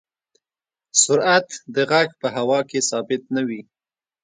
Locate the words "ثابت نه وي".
2.89-3.61